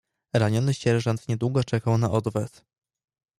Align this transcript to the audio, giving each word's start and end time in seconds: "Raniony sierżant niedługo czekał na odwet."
"Raniony 0.33 0.73
sierżant 0.73 1.27
niedługo 1.27 1.63
czekał 1.63 1.97
na 1.97 2.11
odwet." 2.11 2.65